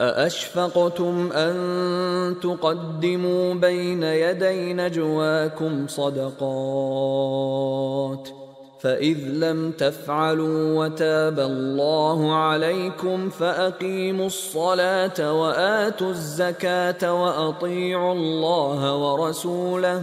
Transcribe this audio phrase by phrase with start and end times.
[0.00, 1.54] أأشفقتم أن
[2.42, 6.38] تقدموا بين يدي نجواكم صدقات
[8.80, 20.02] فإذ لم تفعلوا وتاب الله عليكم فأقيموا الصلاة وآتوا الزكاة وأطيعوا الله ورسوله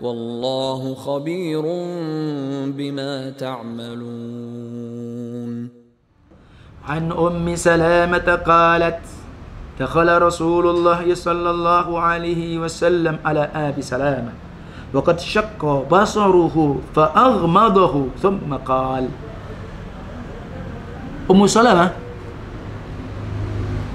[0.00, 1.62] والله خبير
[2.66, 4.90] بما تعملون.
[6.84, 9.00] عن أم سلامة قالت
[9.79, 14.31] دخل رسول الله صلى الله عليه وسلم على أبي سلامة
[14.95, 16.55] وقد شق بصره
[16.95, 19.05] فأغمضه ثم قال
[21.25, 21.89] Ummu Salamah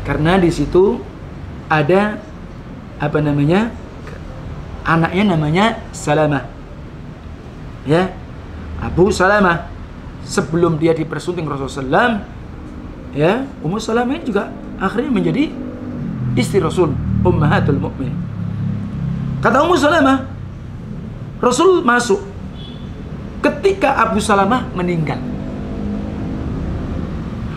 [0.03, 0.99] karena di situ
[1.71, 2.19] ada
[2.99, 3.71] apa namanya
[4.83, 6.51] anaknya namanya Salamah
[7.87, 8.11] ya
[8.83, 9.71] Abu Salamah
[10.27, 14.51] sebelum dia dipersunting Rasulullah SAW ya Ummu Salamah ini juga
[14.83, 15.55] akhirnya menjadi
[16.36, 18.16] istri Rasul Ummahatul Mukminin
[19.42, 20.28] kata Ummu Salamah
[21.40, 22.22] Rasul masuk
[23.44, 25.20] ketika Abu Salamah meninggal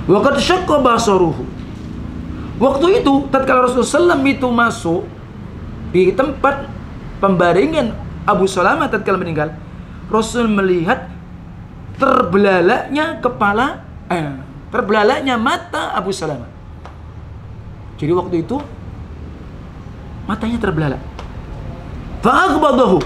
[0.08, 1.44] Waqad syaqqa basaruhu.
[2.58, 5.04] Waktu itu tatkala Rasulullah SAW itu masuk
[5.92, 6.66] di tempat
[7.20, 7.92] pembaringan
[8.24, 9.52] Abu Salamah tatkala meninggal,
[10.08, 11.12] Rasul melihat
[12.00, 14.32] terbelalaknya kepala eh,
[14.72, 16.48] terbelalaknya mata Abu Salamah.
[18.00, 18.56] Jadi waktu itu
[20.28, 21.02] matanya terbelalak.
[22.20, 23.00] Fa'aghbadahu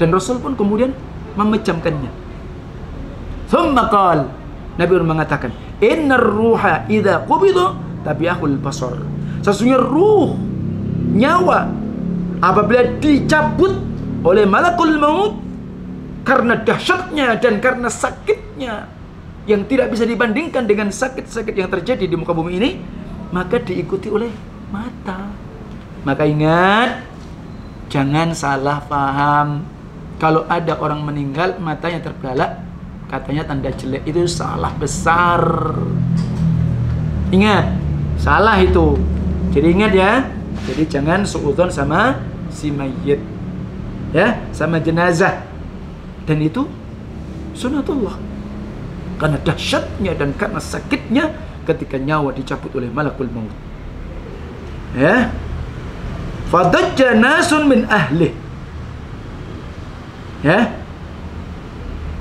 [0.00, 0.96] dan Rasul pun kemudian
[1.36, 2.10] memejamkannya.
[3.52, 4.26] Thumma qala
[4.80, 8.98] Nabi mengatakan, Innar ruha idza qubida tabi'ahul basar.
[9.44, 10.34] Sesungguhnya ruh
[11.14, 11.68] nyawa
[12.40, 13.76] apabila dicabut
[14.24, 15.32] oleh malakul maut
[16.24, 18.88] karena dahsyatnya dan karena sakitnya
[19.44, 22.70] yang tidak bisa dibandingkan dengan sakit-sakit yang terjadi di muka bumi ini,
[23.28, 24.32] maka diikuti oleh
[24.72, 25.43] mata.
[26.04, 27.00] Maka ingat,
[27.88, 29.64] jangan salah paham.
[30.20, 32.60] Kalau ada orang meninggal matanya terbelalak,
[33.08, 35.40] katanya tanda jelek itu salah besar.
[37.32, 37.66] Ingat,
[38.20, 39.00] salah itu.
[39.56, 40.12] Jadi ingat ya.
[40.64, 42.20] Jadi jangan suudzon sama
[42.52, 43.20] si mayit.
[44.14, 45.42] Ya, sama jenazah.
[46.24, 46.68] Dan itu
[47.56, 48.16] sunatullah.
[49.18, 51.32] Karena dahsyatnya dan karena sakitnya
[51.64, 53.52] ketika nyawa dicabut oleh malakul maut.
[54.94, 55.32] Ya.
[56.52, 58.30] Fadajja nasun min ahli.
[60.44, 60.76] Ya,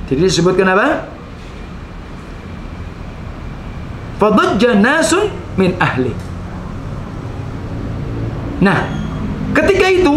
[0.08, 1.10] jadi disebutkan apa?
[4.22, 6.14] Fadajja nasun min ahli.
[8.64, 8.88] Nah,
[9.58, 10.14] ketika itu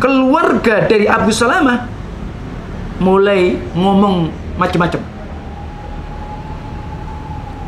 [0.00, 1.86] keluarga dari Abu Salamah
[2.96, 5.04] mulai ngomong macam-macam.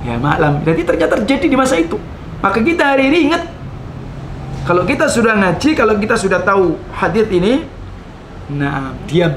[0.03, 0.65] Ya malam.
[0.67, 2.01] Jadi ternyata terjadi di masa itu.
[2.43, 3.47] Maka kita hari ini ingat
[4.63, 7.67] kalau kita sudah ngaji, kalau kita sudah tahu hadis ini,
[8.53, 9.35] nah diam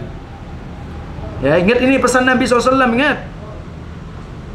[1.44, 3.28] Ya, ingat ini pesan Nabi SAW, ingat.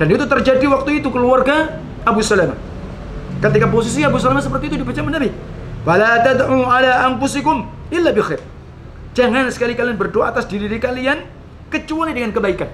[0.00, 1.76] Dan itu terjadi waktu itu keluarga
[2.08, 2.56] Abu Salamah.
[3.36, 5.28] Ketika posisi Abu Salamah seperti itu dibaca Nabi.
[5.84, 8.41] Wala tad'u ala anfusikum illa bi khair.
[9.12, 11.20] Jangan sekali kalian berdoa atas diri kalian
[11.69, 12.69] kecuali dengan kebaikan.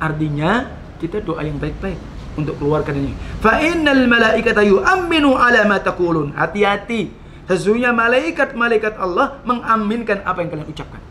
[0.00, 0.72] Artinya
[1.04, 3.10] kita doa yang baik-baik untuk keluarga ini.
[3.42, 6.38] Fa innal malaikata yu'minu ala ma taqulun.
[6.38, 7.10] Hati-hati.
[7.50, 11.02] Sesungguhnya malaikat-malaikat Allah mengaminkan apa yang kalian ucapkan.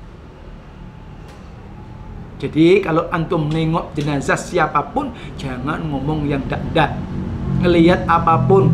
[2.38, 5.10] Jadi kalau antum nengok jenazah siapa pun
[5.42, 6.94] jangan ngomong yang dak-dak.
[7.66, 8.70] Ngelihat apa pun.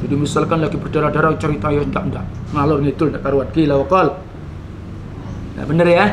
[0.00, 2.24] Jadi misalkan lagi berdarah-darah cerita yang dak-dak.
[2.56, 4.16] Ngalor ngidul ndak karuan gila wakal.
[5.60, 6.06] Nah, bener ya?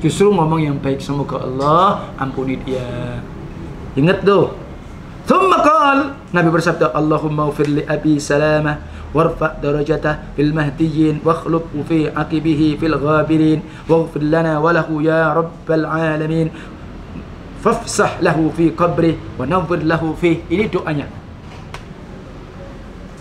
[0.00, 3.20] Justru ngomong yang baik semoga Allah ampuni dia.
[3.98, 4.54] Ingat tuh.
[5.26, 5.98] Thumma qal,
[6.34, 13.58] Nabi bersabda, Allahumma ufirli abi salamah warfa darajatah fil mahdiyin wakhlub fi akibihi fil ghabirin
[13.90, 16.50] waghfir lana walahu ya rabbal alamin.
[17.60, 20.40] Fafsah lahu fi qabri wa nawfir lahu fi.
[20.48, 21.06] Ini doanya.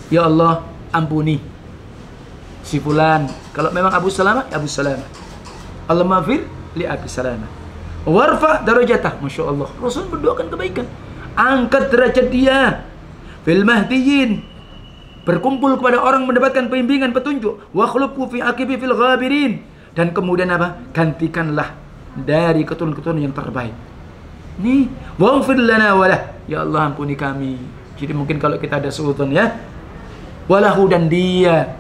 [0.09, 0.65] Ya Allah
[0.95, 1.37] ampuni
[2.63, 3.27] si fulan.
[3.51, 5.05] Kalau memang Abu Salamah ya Abu Salamah.
[5.89, 7.58] Allah maafir li Abi Salamah
[8.07, 9.19] warfa darajatah.
[9.19, 9.69] Masya Allah.
[9.79, 10.85] Rasul berdoakan kebaikan.
[11.35, 12.83] Angkat derajat dia.
[13.43, 14.43] Fil mahdiyin.
[15.27, 17.59] Berkumpul kepada orang mendapatkan pembimbingan petunjuk.
[17.75, 19.63] Wa khuluqu fi aqibi fil ghabirin.
[19.91, 20.79] Dan kemudian apa?
[20.95, 21.75] Gantikanlah
[22.15, 23.75] dari keturunan-keturunan yang terbaik.
[24.59, 27.55] Nih waghfir lana walah ya Allah ampuni kami.
[27.95, 29.55] Jadi mungkin kalau kita ada sultan ya.
[30.51, 31.77] Walahu dan dia.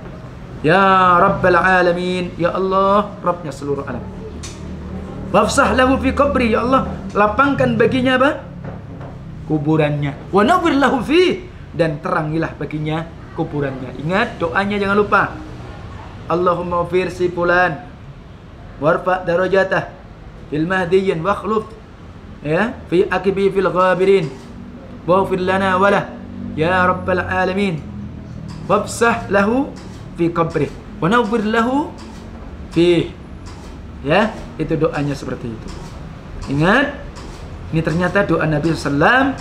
[0.63, 2.31] Ya rabbal alamin.
[2.39, 4.18] Ya Allah rabbnya seluruh alam
[5.29, 6.89] wafsah lahu fi qabri ya Allah.
[7.13, 8.31] Lapangkan baginya apa?
[9.49, 10.29] Kuburannya.
[10.29, 11.45] Wa nawwir lahu fi.
[11.73, 13.05] Dan terangilah baginya
[13.37, 13.97] kuburannya.
[14.01, 15.23] Ingat doanya jangan lupa.
[16.29, 17.85] Allahumma fir si fulan.
[18.81, 19.89] Warfa darajatah.
[20.49, 21.69] Fil mahdiyyin wa akhluf
[22.41, 24.29] ya fi akibi fil ghabirin.
[25.05, 26.09] Waghfir lana walah.
[26.57, 27.81] Ya rabbal alamin.
[28.69, 29.69] Wabsah lahu
[30.17, 30.69] fi qabrih.
[31.01, 31.89] Wa nawwir lahu
[32.73, 33.09] fi
[34.05, 35.69] ya itu doanya seperti itu.
[36.49, 36.95] Ingat
[37.69, 39.35] ini ternyata doa Nabi SAW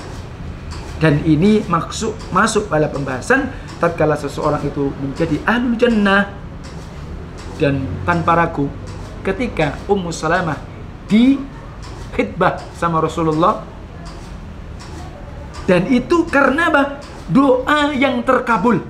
[0.99, 6.35] dan ini maksud masuk pada pembahasan tatkala seseorang itu menjadi ahlul jannah
[7.63, 8.67] dan tanpa ragu
[9.23, 10.59] ketika Ummu Salamah
[11.07, 11.39] di
[12.15, 13.63] khidbah sama Rasulullah.
[15.69, 16.85] Dan itu karena apa?
[17.29, 18.81] doa yang terkabul.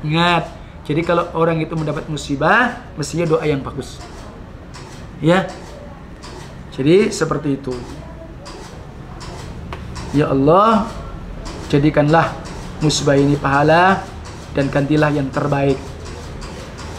[0.00, 0.48] Ingat
[0.84, 4.00] jadi kalau orang itu mendapat musibah mestinya doa yang bagus
[5.20, 5.48] ya
[6.72, 7.74] jadi seperti itu
[10.16, 10.88] ya Allah
[11.70, 12.34] jadikanlah
[12.82, 14.02] musibah ini pahala
[14.56, 15.78] dan gantilah yang terbaik.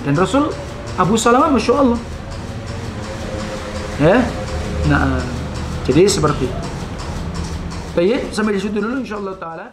[0.07, 0.49] Dan Rasul
[0.95, 1.99] Abu Salamah Masya Allah.
[4.01, 4.17] Ya,
[4.89, 5.21] nah,
[5.85, 6.59] jadi seperti itu.
[7.91, 9.67] Baik, sampai di situ dulu insya Allah Ta'ala.